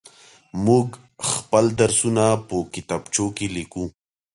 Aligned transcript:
موږ 0.65 0.87
خپل 1.31 1.65
درسونه 1.79 2.25
په 2.47 2.57
کتابچو 2.73 3.25
کې 3.37 3.47
ليكو. 3.55 3.85